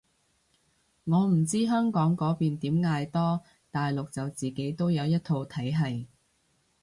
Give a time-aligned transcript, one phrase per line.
[1.03, 6.07] 我唔知香港嗰邊點嗌多，大陸就自己都有一套體係